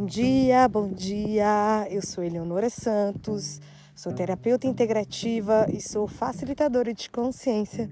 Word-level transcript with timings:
Bom 0.00 0.06
dia, 0.06 0.66
bom 0.66 0.88
dia. 0.88 1.86
Eu 1.90 2.00
sou 2.00 2.24
Eleonora 2.24 2.70
Santos, 2.70 3.60
sou 3.94 4.10
terapeuta 4.14 4.66
integrativa 4.66 5.66
e 5.70 5.78
sou 5.78 6.08
facilitadora 6.08 6.94
de 6.94 7.10
consciência 7.10 7.90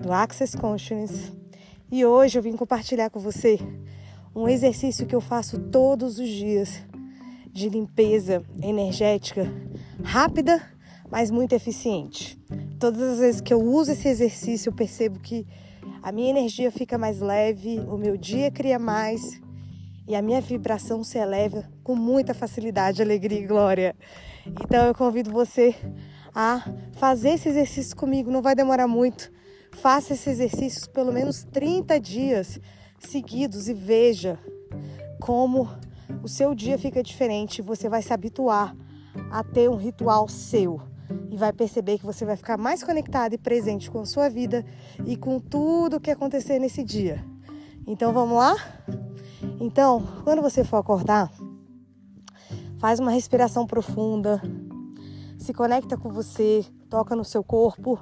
do 0.00 0.10
Access 0.10 0.56
Consciousness. 0.56 1.34
E 1.92 2.02
hoje 2.02 2.38
eu 2.38 2.42
vim 2.42 2.56
compartilhar 2.56 3.10
com 3.10 3.20
você 3.20 3.58
um 4.34 4.48
exercício 4.48 5.06
que 5.06 5.14
eu 5.14 5.20
faço 5.20 5.58
todos 5.58 6.18
os 6.18 6.26
dias 6.30 6.82
de 7.52 7.68
limpeza 7.68 8.42
energética 8.62 9.46
rápida, 10.02 10.62
mas 11.10 11.30
muito 11.30 11.52
eficiente. 11.52 12.42
Todas 12.80 13.02
as 13.02 13.18
vezes 13.18 13.40
que 13.42 13.52
eu 13.52 13.60
uso 13.60 13.92
esse 13.92 14.08
exercício, 14.08 14.70
eu 14.70 14.74
percebo 14.74 15.20
que 15.20 15.46
a 16.02 16.10
minha 16.10 16.30
energia 16.30 16.72
fica 16.72 16.96
mais 16.96 17.20
leve, 17.20 17.80
o 17.80 17.98
meu 17.98 18.16
dia 18.16 18.50
cria 18.50 18.78
mais 18.78 19.43
e 20.06 20.14
a 20.14 20.22
minha 20.22 20.40
vibração 20.40 21.02
se 21.02 21.18
eleva 21.18 21.64
com 21.82 21.94
muita 21.94 22.34
facilidade, 22.34 23.02
alegria 23.02 23.40
e 23.40 23.46
glória. 23.46 23.96
Então 24.46 24.86
eu 24.86 24.94
convido 24.94 25.30
você 25.30 25.74
a 26.34 26.68
fazer 26.92 27.30
esse 27.30 27.48
exercício 27.48 27.96
comigo, 27.96 28.30
não 28.30 28.42
vai 28.42 28.54
demorar 28.54 28.86
muito. 28.86 29.32
Faça 29.72 30.12
esse 30.12 30.28
exercício 30.28 30.88
pelo 30.90 31.12
menos 31.12 31.44
30 31.44 31.98
dias 31.98 32.60
seguidos 32.98 33.68
e 33.68 33.74
veja 33.74 34.38
como 35.20 35.68
o 36.22 36.28
seu 36.28 36.54
dia 36.54 36.78
fica 36.78 37.02
diferente, 37.02 37.62
você 37.62 37.88
vai 37.88 38.02
se 38.02 38.12
habituar 38.12 38.76
a 39.30 39.42
ter 39.42 39.70
um 39.70 39.76
ritual 39.76 40.28
seu 40.28 40.80
e 41.30 41.36
vai 41.36 41.52
perceber 41.52 41.98
que 41.98 42.06
você 42.06 42.24
vai 42.24 42.36
ficar 42.36 42.56
mais 42.56 42.82
conectado 42.82 43.34
e 43.34 43.38
presente 43.38 43.90
com 43.90 44.00
a 44.00 44.06
sua 44.06 44.28
vida 44.28 44.64
e 45.06 45.16
com 45.16 45.38
tudo 45.38 45.96
o 45.96 46.00
que 46.00 46.10
acontecer 46.10 46.58
nesse 46.58 46.82
dia. 46.82 47.24
Então 47.86 48.12
vamos 48.12 48.36
lá? 48.36 48.54
Então, 49.60 50.02
quando 50.24 50.42
você 50.42 50.64
for 50.64 50.78
acordar, 50.78 51.30
faz 52.78 52.98
uma 52.98 53.10
respiração 53.10 53.66
profunda, 53.66 54.42
se 55.38 55.52
conecta 55.52 55.96
com 55.96 56.10
você, 56.10 56.64
toca 56.90 57.14
no 57.14 57.24
seu 57.24 57.44
corpo, 57.44 58.00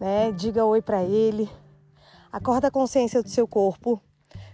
né? 0.00 0.32
Diga 0.32 0.64
oi 0.64 0.80
para 0.80 1.04
ele. 1.04 1.48
Acorda 2.32 2.68
a 2.68 2.70
consciência 2.70 3.22
do 3.22 3.28
seu 3.28 3.46
corpo, 3.46 4.00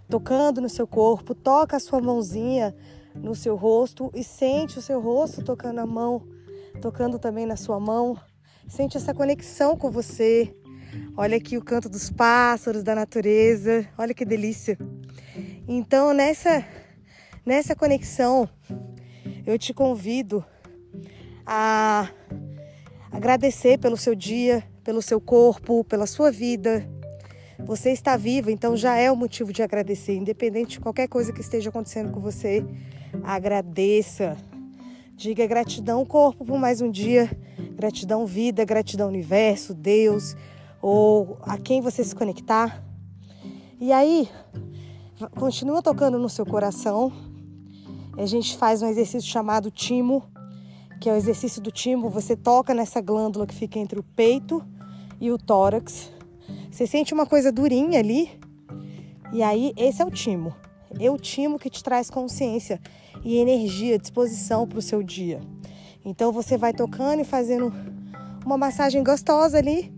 tocando 0.08 0.60
no 0.60 0.68
seu 0.68 0.86
corpo, 0.86 1.34
toca 1.34 1.76
a 1.76 1.80
sua 1.80 2.00
mãozinha 2.00 2.74
no 3.14 3.34
seu 3.34 3.56
rosto 3.56 4.10
e 4.14 4.24
sente 4.24 4.78
o 4.78 4.82
seu 4.82 5.00
rosto 5.00 5.42
tocando 5.42 5.78
a 5.78 5.86
mão, 5.86 6.22
tocando 6.80 7.18
também 7.18 7.46
na 7.46 7.56
sua 7.56 7.78
mão. 7.78 8.16
Sente 8.68 8.96
essa 8.96 9.14
conexão 9.14 9.76
com 9.76 9.90
você. 9.90 10.54
Olha 11.16 11.36
aqui 11.36 11.56
o 11.56 11.64
canto 11.64 11.88
dos 11.88 12.10
pássaros, 12.10 12.82
da 12.82 12.94
natureza. 12.94 13.86
Olha 13.98 14.14
que 14.14 14.24
delícia. 14.24 14.78
Então, 15.66 16.12
nessa, 16.12 16.64
nessa 17.46 17.76
conexão, 17.76 18.48
eu 19.46 19.56
te 19.58 19.72
convido 19.72 20.44
a 21.46 22.08
agradecer 23.10 23.78
pelo 23.78 23.96
seu 23.96 24.14
dia, 24.14 24.64
pelo 24.82 25.00
seu 25.00 25.20
corpo, 25.20 25.84
pela 25.84 26.06
sua 26.06 26.32
vida. 26.32 26.88
Você 27.60 27.90
está 27.90 28.16
viva, 28.16 28.50
então 28.50 28.76
já 28.76 28.96
é 28.96 29.10
o 29.10 29.16
motivo 29.16 29.52
de 29.52 29.62
agradecer, 29.62 30.16
independente 30.16 30.72
de 30.72 30.80
qualquer 30.80 31.06
coisa 31.06 31.32
que 31.32 31.40
esteja 31.40 31.70
acontecendo 31.70 32.10
com 32.10 32.20
você. 32.20 32.64
Agradeça. 33.22 34.36
Diga 35.14 35.46
gratidão, 35.46 36.04
corpo, 36.04 36.44
por 36.44 36.58
mais 36.58 36.80
um 36.80 36.90
dia. 36.90 37.30
Gratidão, 37.76 38.26
vida, 38.26 38.64
gratidão, 38.64 39.08
universo, 39.08 39.72
Deus, 39.72 40.34
ou 40.80 41.38
a 41.42 41.56
quem 41.56 41.80
você 41.80 42.02
se 42.02 42.16
conectar. 42.16 42.82
E 43.80 43.92
aí, 43.92 44.28
continua 45.38 45.82
tocando 45.82 46.18
no 46.18 46.28
seu 46.28 46.44
coração. 46.44 47.12
A 48.16 48.26
gente 48.26 48.56
faz 48.56 48.82
um 48.82 48.88
exercício 48.88 49.30
chamado 49.30 49.70
timo, 49.70 50.24
que 51.00 51.08
é 51.08 51.12
o 51.12 51.16
exercício 51.16 51.60
do 51.62 51.70
timo. 51.70 52.10
Você 52.10 52.36
toca 52.36 52.74
nessa 52.74 53.00
glândula 53.00 53.46
que 53.46 53.54
fica 53.54 53.78
entre 53.78 53.98
o 53.98 54.02
peito 54.02 54.64
e 55.20 55.30
o 55.30 55.38
tórax. 55.38 56.10
Você 56.70 56.86
sente 56.86 57.14
uma 57.14 57.26
coisa 57.26 57.50
durinha 57.50 57.98
ali. 57.98 58.30
E 59.32 59.42
aí, 59.42 59.72
esse 59.76 60.02
é 60.02 60.04
o 60.04 60.10
timo. 60.10 60.54
É 60.98 61.10
o 61.10 61.16
timo 61.16 61.58
que 61.58 61.70
te 61.70 61.82
traz 61.82 62.10
consciência 62.10 62.80
e 63.24 63.36
energia, 63.36 63.98
disposição 63.98 64.66
para 64.66 64.78
o 64.78 64.82
seu 64.82 65.02
dia. 65.02 65.40
Então, 66.04 66.32
você 66.32 66.58
vai 66.58 66.72
tocando 66.72 67.20
e 67.20 67.24
fazendo 67.24 67.72
uma 68.44 68.58
massagem 68.58 69.02
gostosa 69.02 69.58
ali 69.58 69.92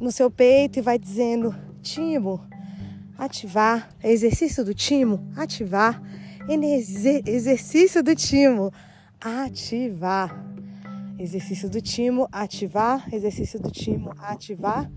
no 0.00 0.12
seu 0.12 0.30
peito 0.30 0.78
e 0.78 0.82
vai 0.82 0.98
dizendo: 0.98 1.54
Timo, 1.82 2.40
ativar, 3.20 3.94
exercício 4.02 4.64
do 4.64 4.72
timo, 4.72 5.30
ativar, 5.36 6.02
exercício 6.48 8.02
do 8.02 8.16
timo, 8.16 8.72
ativar, 9.20 10.42
exercício 11.18 11.68
do 11.68 11.82
timo, 11.82 12.26
ativar, 12.32 13.14
exercício 13.14 13.60
do 13.60 13.70
timo, 13.70 14.14
ativar, 14.18 14.90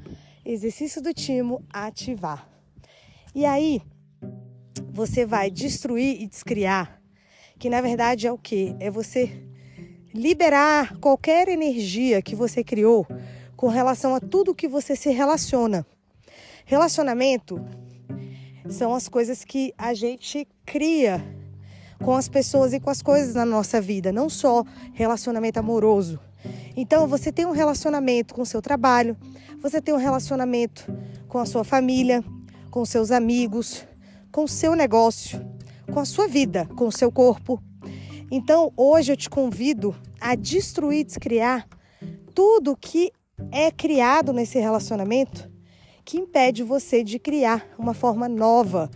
exercício 0.45 1.01
do 1.01 1.13
timo, 1.13 1.61
ativar. 1.69 2.47
E 3.35 3.45
aí, 3.45 3.81
você 4.93 5.25
vai 5.25 5.51
destruir 5.51 6.21
e 6.21 6.25
descriar, 6.25 7.01
que 7.59 7.69
na 7.69 7.81
verdade 7.81 8.25
é 8.25 8.31
o 8.31 8.37
que? 8.37 8.73
É 8.79 8.89
você 8.89 9.43
liberar 10.13 10.97
qualquer 10.99 11.49
energia 11.49 12.21
que 12.21 12.37
você 12.37 12.63
criou 12.63 13.05
com 13.57 13.67
relação 13.67 14.15
a 14.15 14.21
tudo 14.21 14.55
que 14.55 14.67
você 14.67 14.95
se 14.95 15.09
relaciona. 15.09 15.85
Relacionamento 16.65 17.82
são 18.69 18.93
as 18.93 19.07
coisas 19.07 19.43
que 19.43 19.73
a 19.77 19.93
gente 19.93 20.47
cria 20.65 21.23
com 22.03 22.13
as 22.13 22.27
pessoas 22.27 22.73
e 22.73 22.79
com 22.79 22.89
as 22.89 23.01
coisas 23.01 23.33
na 23.33 23.45
nossa 23.45 23.79
vida, 23.79 24.11
não 24.11 24.29
só 24.29 24.63
relacionamento 24.93 25.59
amoroso. 25.59 26.19
Então, 26.75 27.07
você 27.07 27.31
tem 27.31 27.45
um 27.45 27.51
relacionamento 27.51 28.33
com 28.33 28.41
o 28.41 28.45
seu 28.45 28.61
trabalho, 28.61 29.15
você 29.61 29.81
tem 29.81 29.93
um 29.93 29.97
relacionamento 29.97 30.85
com 31.27 31.39
a 31.39 31.45
sua 31.45 31.63
família, 31.63 32.23
com 32.69 32.83
seus 32.85 33.11
amigos, 33.11 33.85
com 34.31 34.43
o 34.43 34.47
seu 34.47 34.75
negócio, 34.75 35.39
com 35.91 35.99
a 35.99 36.05
sua 36.05 36.27
vida, 36.27 36.65
com 36.75 36.87
o 36.87 36.91
seu 36.91 37.11
corpo. 37.11 37.61
Então, 38.29 38.73
hoje 38.75 39.11
eu 39.13 39.17
te 39.17 39.29
convido 39.29 39.95
a 40.19 40.35
destruir, 40.35 41.05
descriar 41.05 41.67
tudo 42.33 42.75
que 42.75 43.11
é 43.51 43.71
criado 43.71 44.33
nesse 44.33 44.59
relacionamento 44.59 45.52
que 46.05 46.17
impede 46.17 46.63
você 46.63 47.03
de 47.03 47.17
criar 47.17 47.67
uma 47.77 47.93
forma 47.93 48.27
nova 48.27 48.89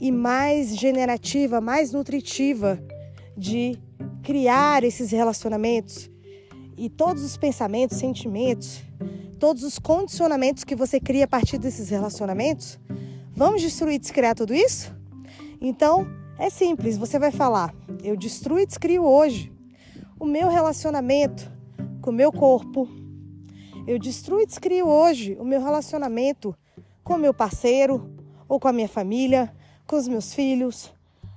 e 0.00 0.12
mais 0.12 0.76
generativa, 0.76 1.60
mais 1.60 1.92
nutritiva 1.92 2.80
de 3.36 3.78
criar 4.22 4.84
esses 4.84 5.10
relacionamentos 5.10 6.10
e 6.76 6.88
todos 6.88 7.24
os 7.24 7.36
pensamentos, 7.36 7.98
sentimentos, 7.98 8.82
todos 9.38 9.62
os 9.62 9.78
condicionamentos 9.78 10.64
que 10.64 10.76
você 10.76 11.00
cria 11.00 11.24
a 11.24 11.28
partir 11.28 11.58
desses 11.58 11.88
relacionamentos. 11.88 12.78
Vamos 13.34 13.62
destruir 13.62 13.94
e 13.94 13.98
descriar 13.98 14.34
tudo 14.34 14.54
isso? 14.54 14.94
Então, 15.60 16.06
é 16.38 16.50
simples, 16.50 16.96
você 16.96 17.18
vai 17.18 17.32
falar: 17.32 17.74
eu 18.02 18.16
destruo 18.16 18.60
e 18.60 18.66
descrio 18.66 19.04
hoje 19.04 19.52
o 20.20 20.24
meu 20.24 20.48
relacionamento 20.48 21.50
com 22.00 22.10
o 22.10 22.14
meu 22.14 22.32
corpo, 22.32 22.88
eu 23.88 23.98
destruo 23.98 24.38
e 24.42 24.44
descrio 24.44 24.86
hoje 24.86 25.34
o 25.40 25.44
meu 25.44 25.62
relacionamento 25.62 26.54
com 27.02 27.16
meu 27.16 27.32
parceiro 27.32 28.12
ou 28.46 28.60
com 28.60 28.68
a 28.68 28.72
minha 28.72 28.86
família, 28.86 29.50
com 29.86 29.96
os 29.96 30.06
meus 30.06 30.34
filhos, 30.34 30.92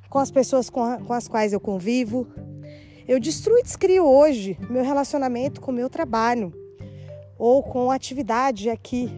com 0.09 0.19
as 0.19 0.29
pessoas 0.29 0.69
com, 0.69 0.83
a, 0.83 0.97
com 0.97 1.13
as 1.13 1.29
quais 1.29 1.53
eu 1.53 1.61
convivo. 1.61 2.27
Eu 3.07 3.21
destruo 3.21 3.57
e 3.57 3.63
descrio 3.63 4.05
hoje 4.05 4.57
meu 4.69 4.83
relacionamento 4.83 5.61
com 5.61 5.71
o 5.71 5.73
meu 5.73 5.89
trabalho 5.89 6.53
ou 7.39 7.63
com 7.63 7.89
a 7.89 7.95
atividade 7.95 8.69
a 8.69 8.75
que 8.75 9.09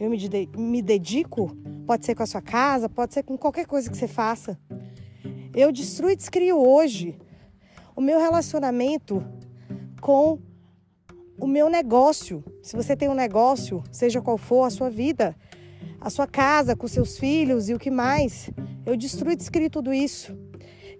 eu 0.00 0.10
me, 0.10 0.18
me 0.58 0.82
dedico. 0.82 1.56
Pode 1.86 2.04
ser 2.04 2.16
com 2.16 2.24
a 2.24 2.26
sua 2.26 2.42
casa, 2.42 2.88
pode 2.88 3.14
ser 3.14 3.22
com 3.22 3.38
qualquer 3.38 3.66
coisa 3.66 3.88
que 3.88 3.96
você 3.96 4.08
faça. 4.08 4.58
Eu 5.54 5.70
destruo 5.70 6.10
e 6.10 6.16
descrio 6.16 6.58
hoje 6.58 7.16
o 7.94 8.00
meu 8.00 8.18
relacionamento 8.18 9.24
com 10.00 10.40
o 11.40 11.46
meu 11.46 11.70
negócio. 11.70 12.44
Se 12.62 12.76
você 12.76 12.94
tem 12.94 13.08
um 13.08 13.14
negócio, 13.14 13.82
seja 13.90 14.20
qual 14.20 14.36
for 14.36 14.64
a 14.64 14.70
sua 14.70 14.90
vida, 14.90 15.34
a 16.00 16.10
sua 16.10 16.26
casa 16.26 16.76
com 16.76 16.86
seus 16.86 17.18
filhos 17.18 17.68
e 17.68 17.74
o 17.74 17.78
que 17.78 17.90
mais, 17.90 18.50
eu 18.84 18.96
destruo 18.96 19.32
e 19.32 19.36
descrio 19.36 19.70
tudo 19.70 19.92
isso. 19.92 20.36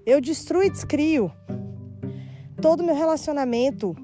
Eu 0.07 0.21
destruo 0.21 0.63
e 0.63 0.71
descrio 0.71 1.31
todo 2.61 2.81
o 2.81 2.85
meu 2.85 2.95
relacionamento 2.95 3.95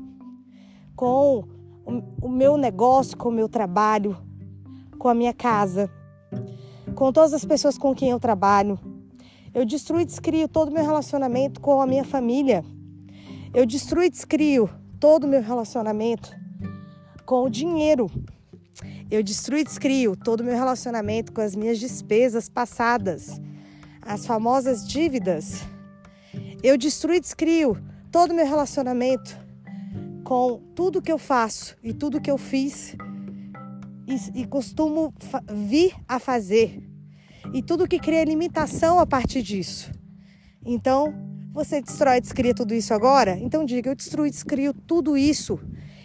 com 0.94 1.44
o 2.20 2.28
meu 2.28 2.56
negócio, 2.56 3.16
com 3.16 3.30
o 3.30 3.32
meu 3.32 3.48
trabalho, 3.48 4.16
com 4.98 5.08
a 5.08 5.14
minha 5.14 5.32
casa, 5.32 5.90
com 6.94 7.12
todas 7.12 7.32
as 7.32 7.44
pessoas 7.44 7.78
com 7.78 7.94
quem 7.94 8.10
eu 8.10 8.20
trabalho. 8.20 8.78
Eu 9.54 9.64
destruo 9.64 10.00
e 10.00 10.04
descrio 10.04 10.48
todo 10.48 10.68
o 10.68 10.72
meu 10.72 10.84
relacionamento 10.84 11.60
com 11.60 11.80
a 11.80 11.86
minha 11.86 12.04
família. 12.04 12.62
Eu 13.54 13.64
destruo 13.64 14.02
e 14.02 14.10
descrio 14.10 14.68
todo 15.06 15.22
o 15.22 15.28
meu 15.28 15.40
relacionamento 15.40 16.36
com 17.24 17.44
o 17.44 17.48
dinheiro. 17.48 18.10
Eu 19.08 19.22
destruo 19.22 19.56
e 19.56 19.62
descrio 19.62 20.16
todo 20.16 20.40
o 20.40 20.42
meu 20.44 20.56
relacionamento 20.56 21.32
com 21.32 21.40
as 21.40 21.54
minhas 21.54 21.78
despesas 21.78 22.48
passadas, 22.48 23.40
as 24.02 24.26
famosas 24.26 24.84
dívidas. 24.84 25.62
Eu 26.60 26.76
destruo 26.76 27.14
e 27.14 27.20
descrio 27.20 27.80
todo 28.10 28.32
o 28.32 28.34
meu 28.34 28.44
relacionamento 28.44 29.38
com 30.24 30.60
tudo 30.74 31.00
que 31.00 31.12
eu 31.12 31.18
faço 31.18 31.76
e 31.84 31.94
tudo 31.94 32.20
que 32.20 32.28
eu 32.28 32.36
fiz 32.36 32.96
e, 34.08 34.40
e 34.40 34.44
costumo 34.44 35.14
vir 35.54 35.94
a 36.08 36.18
fazer 36.18 36.82
e 37.54 37.62
tudo 37.62 37.86
que 37.86 38.00
cria 38.00 38.24
limitação 38.24 38.98
a 38.98 39.06
partir 39.06 39.40
disso. 39.40 39.88
Então, 40.64 41.14
você 41.56 41.80
destrói 41.80 42.18
e 42.18 42.20
descria 42.20 42.54
tudo 42.54 42.74
isso 42.74 42.92
agora? 42.92 43.38
Então 43.40 43.64
diga, 43.64 43.88
eu 43.88 43.94
destruo 43.94 44.26
e 44.26 44.30
descrio 44.30 44.74
tudo 44.74 45.16
isso 45.16 45.58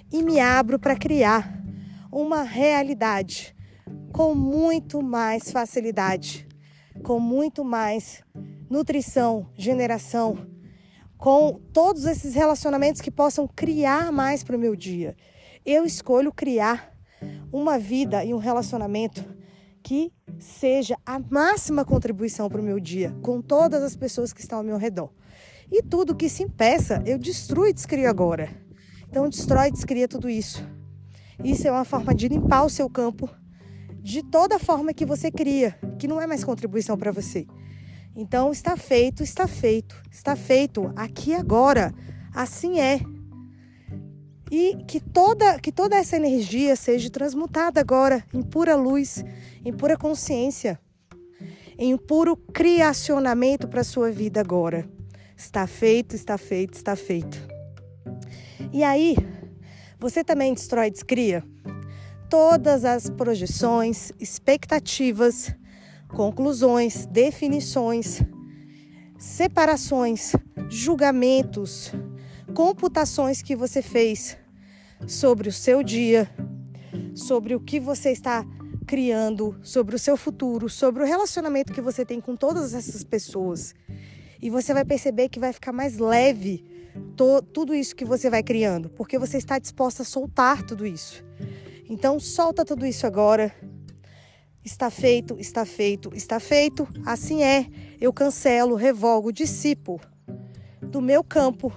e 0.09 0.23
me 0.23 0.39
abro 0.39 0.79
para 0.79 0.95
criar 0.95 1.61
uma 2.09 2.41
realidade 2.41 3.53
com 4.13 4.33
muito 4.33 5.01
mais 5.01 5.51
facilidade, 5.51 6.47
com 7.03 7.19
muito 7.19 7.65
mais 7.65 8.23
nutrição, 8.69 9.45
generação, 9.57 10.47
com 11.17 11.59
todos 11.73 12.05
esses 12.05 12.33
relacionamentos 12.33 13.01
que 13.01 13.11
possam 13.11 13.45
criar 13.45 14.09
mais 14.09 14.45
para 14.45 14.55
o 14.55 14.59
meu 14.59 14.73
dia. 14.73 15.17
Eu 15.65 15.83
escolho 15.83 16.31
criar 16.31 16.93
uma 17.51 17.77
vida 17.77 18.23
e 18.23 18.33
um 18.33 18.37
relacionamento 18.37 19.21
que 19.83 20.13
seja 20.39 20.95
a 21.05 21.19
máxima 21.19 21.83
contribuição 21.83 22.47
para 22.47 22.61
o 22.61 22.63
meu 22.63 22.79
dia, 22.79 23.13
com 23.21 23.41
todas 23.41 23.83
as 23.83 23.97
pessoas 23.97 24.31
que 24.31 24.39
estão 24.39 24.59
ao 24.59 24.63
meu 24.63 24.77
redor. 24.77 25.11
E 25.71 25.81
tudo 25.81 26.15
que 26.15 26.27
se 26.27 26.43
impeça, 26.43 27.01
eu 27.05 27.17
destruo 27.17 27.65
e 27.65 27.73
descrio 27.73 28.09
agora. 28.09 28.49
Então, 29.09 29.29
destrói 29.29 29.69
e 29.69 29.71
descria 29.71 30.07
tudo 30.07 30.29
isso. 30.29 30.61
Isso 31.43 31.67
é 31.67 31.71
uma 31.71 31.85
forma 31.85 32.13
de 32.13 32.27
limpar 32.27 32.65
o 32.65 32.69
seu 32.69 32.89
campo 32.89 33.29
de 34.01 34.23
toda 34.23 34.57
forma 34.57 34.93
que 34.93 35.05
você 35.05 35.31
cria, 35.31 35.77
que 35.99 36.07
não 36.07 36.19
é 36.19 36.25
mais 36.25 36.43
contribuição 36.43 36.97
para 36.97 37.11
você. 37.11 37.45
Então, 38.15 38.51
está 38.51 38.75
feito, 38.75 39.23
está 39.23 39.47
feito, 39.47 39.95
está 40.11 40.35
feito 40.35 40.91
aqui 40.95 41.33
agora. 41.33 41.93
Assim 42.33 42.79
é. 42.79 42.99
E 44.51 44.75
que 44.85 44.99
toda, 44.99 45.59
que 45.59 45.71
toda 45.71 45.95
essa 45.95 46.17
energia 46.17 46.75
seja 46.75 47.09
transmutada 47.09 47.79
agora 47.79 48.25
em 48.33 48.41
pura 48.41 48.75
luz, 48.75 49.23
em 49.63 49.71
pura 49.71 49.95
consciência, 49.95 50.77
em 51.77 51.95
puro 51.95 52.35
criacionamento 52.35 53.67
para 53.67 53.81
a 53.81 53.85
sua 53.85 54.11
vida 54.11 54.41
agora. 54.41 54.89
Está 55.41 55.65
feito, 55.65 56.15
está 56.15 56.37
feito, 56.37 56.75
está 56.75 56.95
feito. 56.95 57.37
E 58.71 58.83
aí, 58.83 59.17
você 59.99 60.23
também 60.23 60.53
destrói 60.53 60.87
e 60.87 60.91
descria 60.91 61.43
todas 62.29 62.85
as 62.85 63.09
projeções, 63.09 64.13
expectativas, 64.19 65.53
conclusões, 66.09 67.07
definições, 67.07 68.21
separações, 69.17 70.33
julgamentos, 70.69 71.91
computações 72.53 73.41
que 73.41 73.55
você 73.55 73.81
fez 73.81 74.37
sobre 75.07 75.49
o 75.49 75.51
seu 75.51 75.81
dia, 75.81 76.29
sobre 77.15 77.55
o 77.55 77.59
que 77.59 77.79
você 77.79 78.11
está 78.11 78.45
criando, 78.85 79.59
sobre 79.63 79.95
o 79.95 79.99
seu 79.99 80.15
futuro, 80.15 80.69
sobre 80.69 81.01
o 81.01 81.05
relacionamento 81.05 81.73
que 81.73 81.81
você 81.81 82.05
tem 82.05 82.21
com 82.21 82.35
todas 82.35 82.75
essas 82.75 83.03
pessoas. 83.03 83.73
E 84.41 84.49
você 84.49 84.73
vai 84.73 84.83
perceber 84.83 85.29
que 85.29 85.39
vai 85.39 85.53
ficar 85.53 85.71
mais 85.71 85.97
leve 85.97 86.65
to, 87.15 87.41
tudo 87.41 87.75
isso 87.75 87.95
que 87.95 88.03
você 88.03 88.29
vai 88.29 88.41
criando, 88.41 88.89
porque 88.89 89.19
você 89.19 89.37
está 89.37 89.59
disposta 89.59 90.01
a 90.01 90.05
soltar 90.05 90.63
tudo 90.63 90.85
isso. 90.85 91.23
Então, 91.87 92.19
solta 92.19 92.65
tudo 92.65 92.85
isso 92.85 93.05
agora. 93.05 93.53
Está 94.63 94.89
feito, 94.89 95.37
está 95.39 95.65
feito, 95.65 96.11
está 96.15 96.39
feito. 96.39 96.87
Assim 97.05 97.43
é. 97.43 97.67
Eu 97.99 98.13
cancelo, 98.13 98.75
revogo, 98.75 99.31
dissipo 99.31 99.99
do 100.81 101.01
meu 101.01 101.23
campo, 101.23 101.71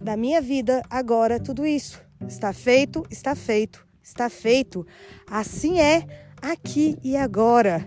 da 0.00 0.16
minha 0.16 0.40
vida, 0.40 0.82
agora 0.88 1.40
tudo 1.40 1.66
isso. 1.66 2.00
Está 2.26 2.52
feito, 2.52 3.04
está 3.10 3.34
feito, 3.34 3.86
está 4.02 4.28
feito. 4.28 4.86
Assim 5.26 5.80
é, 5.80 6.06
aqui 6.40 6.98
e 7.02 7.16
agora. 7.16 7.86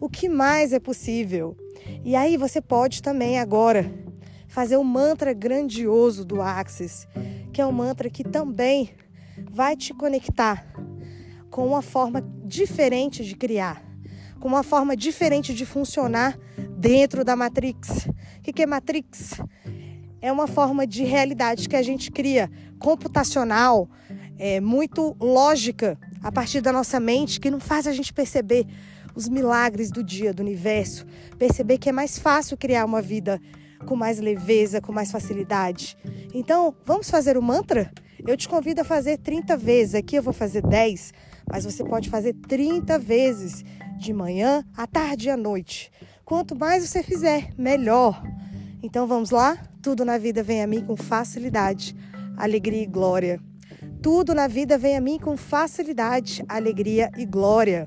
O 0.00 0.08
que 0.08 0.30
mais 0.30 0.72
é 0.72 0.80
possível? 0.80 1.54
E 2.02 2.16
aí 2.16 2.38
você 2.38 2.62
pode 2.62 3.02
também 3.02 3.38
agora 3.38 3.92
fazer 4.48 4.78
o 4.78 4.82
mantra 4.82 5.34
grandioso 5.34 6.24
do 6.24 6.40
Axis, 6.40 7.06
que 7.52 7.60
é 7.60 7.66
um 7.66 7.70
mantra 7.70 8.08
que 8.08 8.24
também 8.24 8.94
vai 9.52 9.76
te 9.76 9.92
conectar 9.92 10.66
com 11.50 11.66
uma 11.66 11.82
forma 11.82 12.26
diferente 12.46 13.22
de 13.26 13.36
criar, 13.36 13.84
com 14.40 14.48
uma 14.48 14.62
forma 14.62 14.96
diferente 14.96 15.52
de 15.52 15.66
funcionar 15.66 16.38
dentro 16.78 17.22
da 17.22 17.36
Matrix. 17.36 18.06
O 18.38 18.42
que 18.42 18.62
é 18.62 18.66
Matrix? 18.66 19.38
É 20.22 20.32
uma 20.32 20.46
forma 20.46 20.86
de 20.86 21.04
realidade 21.04 21.68
que 21.68 21.76
a 21.76 21.82
gente 21.82 22.10
cria, 22.10 22.50
computacional, 22.78 23.86
é, 24.38 24.60
muito 24.60 25.14
lógica, 25.20 25.98
a 26.22 26.32
partir 26.32 26.62
da 26.62 26.72
nossa 26.72 26.98
mente, 26.98 27.38
que 27.38 27.50
não 27.50 27.60
faz 27.60 27.86
a 27.86 27.92
gente 27.92 28.14
perceber 28.14 28.66
os 29.20 29.28
milagres 29.28 29.90
do 29.90 30.02
dia, 30.02 30.32
do 30.32 30.40
universo, 30.40 31.06
perceber 31.38 31.76
que 31.76 31.90
é 31.90 31.92
mais 31.92 32.18
fácil 32.18 32.56
criar 32.56 32.86
uma 32.86 33.02
vida 33.02 33.38
com 33.84 33.94
mais 33.94 34.18
leveza, 34.18 34.80
com 34.80 34.92
mais 34.92 35.10
facilidade. 35.10 35.96
Então, 36.32 36.74
vamos 36.86 37.10
fazer 37.10 37.36
o 37.36 37.42
mantra? 37.42 37.92
Eu 38.26 38.36
te 38.36 38.48
convido 38.48 38.80
a 38.80 38.84
fazer 38.84 39.18
30 39.18 39.56
vezes. 39.56 39.94
Aqui 39.94 40.16
eu 40.16 40.22
vou 40.22 40.32
fazer 40.32 40.62
10, 40.62 41.12
mas 41.50 41.64
você 41.64 41.84
pode 41.84 42.08
fazer 42.08 42.34
30 42.34 42.98
vezes, 42.98 43.62
de 43.98 44.12
manhã, 44.14 44.64
à 44.74 44.86
tarde 44.86 45.28
e 45.28 45.30
à 45.30 45.36
noite. 45.36 45.92
Quanto 46.24 46.56
mais 46.56 46.88
você 46.88 47.02
fizer, 47.02 47.52
melhor. 47.58 48.22
Então 48.82 49.06
vamos 49.06 49.30
lá? 49.30 49.58
Tudo 49.82 50.04
na 50.04 50.16
vida 50.16 50.42
vem 50.42 50.62
a 50.62 50.66
mim 50.66 50.82
com 50.82 50.96
facilidade, 50.96 51.94
alegria 52.38 52.82
e 52.82 52.86
glória. 52.86 53.38
Tudo 54.02 54.34
na 54.34 54.46
vida 54.46 54.78
vem 54.78 54.96
a 54.96 55.00
mim 55.00 55.18
com 55.18 55.36
facilidade, 55.36 56.42
alegria 56.48 57.10
e 57.18 57.26
glória. 57.26 57.86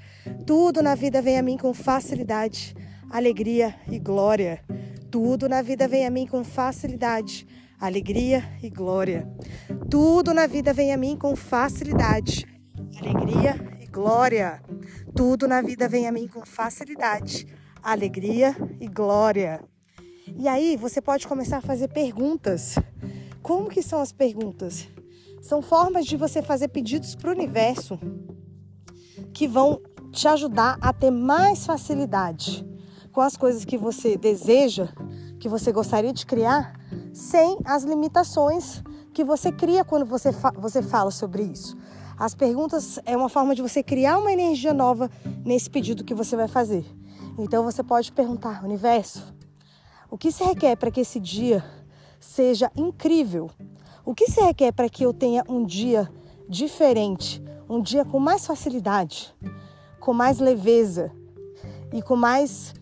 Tudo 0.45 0.81
na 0.81 0.95
vida 0.95 1.21
vem 1.21 1.37
a 1.37 1.41
mim 1.41 1.57
com 1.57 1.73
facilidade, 1.73 2.75
alegria 3.09 3.75
e 3.89 3.99
glória. 3.99 4.63
Tudo 5.09 5.49
na 5.49 5.61
vida 5.61 5.87
vem 5.87 6.05
a 6.05 6.09
mim 6.09 6.25
com 6.25 6.43
facilidade, 6.43 7.47
alegria 7.79 8.43
e 8.61 8.69
glória. 8.69 9.27
Tudo 9.89 10.33
na 10.33 10.47
vida 10.47 10.73
vem 10.73 10.93
a 10.93 10.97
mim 10.97 11.17
com 11.17 11.35
facilidade, 11.35 12.45
alegria 12.99 13.55
e 13.81 13.85
glória. 13.87 14.61
Tudo 15.15 15.47
na 15.47 15.61
vida 15.61 15.87
vem 15.89 16.07
a 16.07 16.11
mim 16.11 16.27
com 16.27 16.45
facilidade, 16.45 17.47
alegria 17.81 18.55
e 18.79 18.87
glória. 18.87 19.61
E 20.37 20.47
aí 20.47 20.77
você 20.77 21.01
pode 21.01 21.27
começar 21.27 21.57
a 21.57 21.61
fazer 21.61 21.89
perguntas. 21.89 22.75
Como 23.41 23.69
que 23.69 23.81
são 23.81 23.99
as 23.99 24.11
perguntas? 24.11 24.87
São 25.41 25.61
formas 25.61 26.05
de 26.05 26.15
você 26.15 26.41
fazer 26.41 26.67
pedidos 26.67 27.15
para 27.15 27.31
o 27.31 27.33
universo 27.33 27.99
que 29.33 29.47
vão 29.47 29.81
te 30.11 30.27
ajudar 30.27 30.77
a 30.81 30.91
ter 30.91 31.11
mais 31.11 31.65
facilidade 31.65 32.67
com 33.11 33.21
as 33.21 33.35
coisas 33.37 33.65
que 33.65 33.77
você 33.77 34.17
deseja, 34.17 34.89
que 35.39 35.49
você 35.49 35.71
gostaria 35.71 36.13
de 36.13 36.25
criar, 36.25 36.79
sem 37.13 37.57
as 37.65 37.83
limitações 37.83 38.83
que 39.13 39.23
você 39.23 39.51
cria 39.51 39.83
quando 39.83 40.05
você, 40.05 40.31
fa 40.31 40.51
você 40.51 40.81
fala 40.81 41.11
sobre 41.11 41.43
isso. 41.43 41.77
As 42.17 42.35
perguntas 42.35 42.99
é 43.05 43.17
uma 43.17 43.29
forma 43.29 43.55
de 43.55 43.61
você 43.61 43.81
criar 43.81 44.17
uma 44.17 44.31
energia 44.31 44.73
nova 44.73 45.09
nesse 45.43 45.69
pedido 45.69 46.03
que 46.03 46.13
você 46.13 46.35
vai 46.35 46.47
fazer. 46.47 46.85
Então 47.37 47.63
você 47.63 47.83
pode 47.83 48.11
perguntar, 48.11 48.63
universo, 48.63 49.33
o 50.09 50.17
que 50.17 50.31
se 50.31 50.43
requer 50.43 50.75
para 50.75 50.91
que 50.91 51.01
esse 51.01 51.19
dia 51.19 51.63
seja 52.19 52.71
incrível? 52.75 53.49
O 54.05 54.13
que 54.13 54.29
se 54.29 54.41
requer 54.41 54.71
para 54.71 54.89
que 54.89 55.03
eu 55.03 55.13
tenha 55.13 55.43
um 55.47 55.65
dia 55.65 56.11
diferente, 56.47 57.41
um 57.69 57.81
dia 57.81 58.05
com 58.05 58.19
mais 58.19 58.45
facilidade? 58.45 59.33
Com 60.01 60.13
mais 60.13 60.39
leveza 60.39 61.11
e 61.93 62.01
com 62.01 62.15
mais 62.15 62.73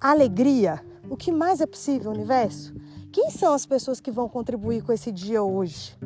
alegria. 0.00 0.84
O 1.08 1.16
que 1.16 1.30
mais 1.30 1.60
é 1.60 1.66
possível, 1.66 2.10
universo? 2.10 2.74
Quem 3.12 3.30
são 3.30 3.54
as 3.54 3.64
pessoas 3.64 4.00
que 4.00 4.10
vão 4.10 4.28
contribuir 4.28 4.82
com 4.82 4.92
esse 4.92 5.12
dia 5.12 5.42
hoje? 5.42 5.96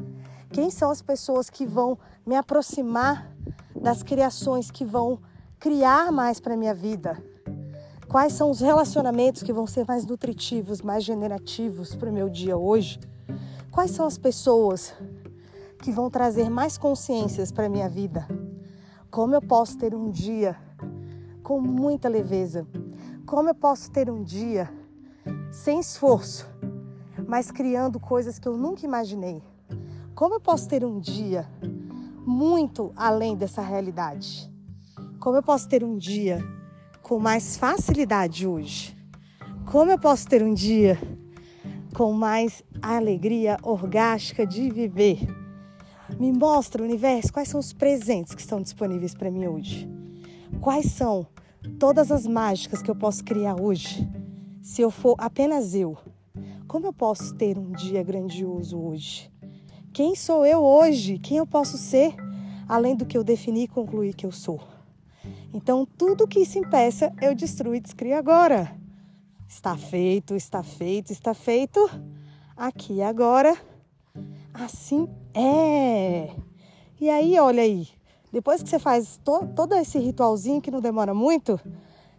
Quem 0.52 0.70
são 0.70 0.90
as 0.90 1.00
pessoas 1.00 1.48
que 1.48 1.64
vão 1.66 1.98
me 2.26 2.36
aproximar 2.36 3.32
das 3.74 4.02
criações 4.02 4.70
que 4.70 4.84
vão 4.84 5.18
criar 5.58 6.12
mais 6.12 6.38
para 6.38 6.56
minha 6.56 6.74
vida? 6.74 7.22
Quais 8.06 8.34
são 8.34 8.50
os 8.50 8.60
relacionamentos 8.60 9.42
que 9.42 9.52
vão 9.52 9.66
ser 9.66 9.86
mais 9.86 10.04
nutritivos, 10.04 10.82
mais 10.82 11.04
generativos 11.04 11.94
para 11.94 12.10
o 12.10 12.12
meu 12.12 12.28
dia 12.28 12.56
hoje? 12.56 13.00
Quais 13.70 13.92
são 13.92 14.06
as 14.06 14.18
pessoas 14.18 14.92
que 15.82 15.90
vão 15.90 16.10
trazer 16.10 16.50
mais 16.50 16.76
consciências 16.76 17.50
para 17.50 17.68
minha 17.68 17.88
vida? 17.88 18.26
Como 19.10 19.34
eu 19.34 19.40
posso 19.40 19.78
ter 19.78 19.94
um 19.94 20.10
dia 20.10 20.54
com 21.42 21.60
muita 21.60 22.10
leveza? 22.10 22.66
Como 23.24 23.48
eu 23.48 23.54
posso 23.54 23.90
ter 23.90 24.10
um 24.10 24.22
dia 24.22 24.70
sem 25.50 25.80
esforço, 25.80 26.46
mas 27.26 27.50
criando 27.50 27.98
coisas 27.98 28.38
que 28.38 28.46
eu 28.46 28.56
nunca 28.56 28.84
imaginei? 28.84 29.42
Como 30.14 30.34
eu 30.34 30.40
posso 30.40 30.68
ter 30.68 30.84
um 30.84 31.00
dia 31.00 31.48
muito 32.26 32.92
além 32.94 33.34
dessa 33.34 33.62
realidade? 33.62 34.52
Como 35.18 35.36
eu 35.36 35.42
posso 35.42 35.66
ter 35.68 35.82
um 35.82 35.96
dia 35.96 36.44
com 37.02 37.18
mais 37.18 37.56
facilidade 37.56 38.46
hoje? 38.46 38.94
Como 39.72 39.90
eu 39.90 39.98
posso 39.98 40.28
ter 40.28 40.42
um 40.42 40.52
dia 40.52 40.98
com 41.94 42.12
mais 42.12 42.62
alegria 42.82 43.56
orgástica 43.62 44.46
de 44.46 44.70
viver? 44.70 45.47
Me 46.16 46.32
mostra, 46.32 46.82
universo, 46.82 47.32
quais 47.32 47.48
são 47.48 47.60
os 47.60 47.72
presentes 47.72 48.34
que 48.34 48.40
estão 48.40 48.62
disponíveis 48.62 49.14
para 49.14 49.30
mim 49.30 49.46
hoje? 49.46 49.88
Quais 50.60 50.86
são 50.92 51.26
todas 51.78 52.10
as 52.10 52.26
mágicas 52.26 52.80
que 52.80 52.90
eu 52.90 52.96
posso 52.96 53.22
criar 53.22 53.60
hoje? 53.60 54.08
Se 54.62 54.80
eu 54.80 54.90
for 54.90 55.14
apenas 55.18 55.74
eu, 55.74 55.96
como 56.66 56.86
eu 56.86 56.92
posso 56.92 57.34
ter 57.34 57.58
um 57.58 57.72
dia 57.72 58.02
grandioso 58.02 58.78
hoje? 58.78 59.30
Quem 59.92 60.14
sou 60.14 60.44
eu 60.44 60.60
hoje? 60.60 61.18
Quem 61.18 61.38
eu 61.38 61.46
posso 61.46 61.76
ser 61.78 62.14
além 62.68 62.94
do 62.94 63.06
que 63.06 63.16
eu 63.16 63.24
defini 63.24 63.64
e 63.64 63.68
concluir 63.68 64.14
que 64.14 64.26
eu 64.26 64.32
sou? 64.32 64.60
Então, 65.52 65.86
tudo 65.86 66.28
que 66.28 66.44
se 66.44 66.58
impeça, 66.58 67.12
eu 67.20 67.34
destruo 67.34 67.74
e 67.74 67.80
descrio 67.80 68.16
agora. 68.16 68.76
Está 69.48 69.76
feito, 69.76 70.34
está 70.34 70.62
feito, 70.62 71.10
está 71.10 71.32
feito. 71.32 71.80
Aqui 72.56 73.00
agora. 73.00 73.56
Assim 74.52 75.08
é. 75.34 76.30
E 77.00 77.08
aí, 77.08 77.38
olha 77.38 77.62
aí. 77.62 77.88
Depois 78.32 78.62
que 78.62 78.68
você 78.68 78.78
faz 78.78 79.18
to 79.24 79.46
todo 79.54 79.74
esse 79.74 79.98
ritualzinho 79.98 80.60
que 80.60 80.70
não 80.70 80.80
demora 80.80 81.14
muito, 81.14 81.58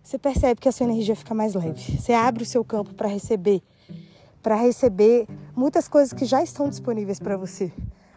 você 0.04 0.18
percebe 0.18 0.60
que 0.60 0.68
a 0.68 0.72
sua 0.72 0.86
energia 0.86 1.16
fica 1.16 1.34
mais 1.34 1.54
leve. 1.54 1.98
Você 1.98 2.14
abre 2.14 2.44
o 2.44 2.46
seu 2.46 2.66
campo 2.66 2.94
para 2.96 3.08
receber, 3.08 3.62
para 4.42 4.56
receber 4.56 5.28
muitas 5.56 5.88
coisas 5.88 6.14
que 6.14 6.26
já 6.26 6.42
estão 6.42 6.68
disponíveis 6.68 7.20
para 7.20 7.38
você. 7.38 7.72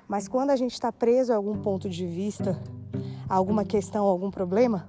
Mas 0.08 0.28
quando 0.28 0.50
a 0.50 0.56
gente 0.56 0.72
está 0.72 0.90
preso 0.90 1.32
a 1.32 1.37
algum 1.37 1.61
ponto 1.61 1.88
de 1.88 2.06
vista, 2.06 2.58
a 3.28 3.34
alguma 3.34 3.64
questão, 3.64 4.06
a 4.06 4.11
algum 4.11 4.30
problema, 4.30 4.87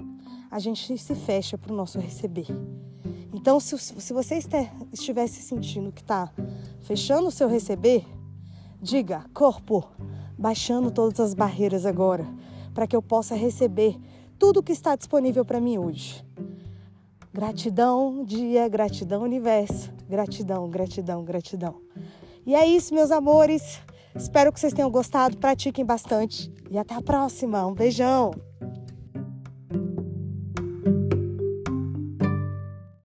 a 0.49 0.59
gente 0.59 0.97
se 0.97 1.15
fecha 1.15 1.57
para 1.57 1.73
o 1.73 1.75
nosso 1.75 1.99
receber. 1.99 2.47
Então, 3.33 3.59
se, 3.59 3.77
se 3.77 4.13
você 4.13 4.39
estiver 4.91 5.27
se 5.27 5.41
sentindo 5.41 5.91
que 5.91 6.01
está 6.01 6.31
fechando 6.81 7.27
o 7.27 7.31
seu 7.31 7.49
receber, 7.49 8.05
diga, 8.83 9.23
corpo, 9.33 9.89
baixando 10.37 10.91
todas 10.91 11.19
as 11.21 11.33
barreiras 11.33 11.85
agora, 11.85 12.27
para 12.73 12.85
que 12.85 12.95
eu 12.95 13.01
possa 13.01 13.33
receber 13.33 13.97
tudo 14.37 14.61
que 14.61 14.73
está 14.73 14.93
disponível 14.93 15.45
para 15.45 15.61
mim 15.61 15.77
hoje. 15.77 16.23
Gratidão, 17.33 18.23
dia, 18.25 18.67
gratidão, 18.67 19.23
universo. 19.23 19.89
Gratidão, 20.07 20.69
gratidão, 20.69 21.23
gratidão. 21.23 21.81
E 22.45 22.53
é 22.53 22.65
isso, 22.65 22.93
meus 22.93 23.09
amores. 23.09 23.79
Espero 24.13 24.51
que 24.51 24.59
vocês 24.59 24.73
tenham 24.73 24.91
gostado. 24.91 25.37
Pratiquem 25.37 25.85
bastante. 25.85 26.51
E 26.69 26.77
até 26.77 26.93
a 26.93 27.01
próxima. 27.01 27.65
Um 27.65 27.73
beijão. 27.73 28.31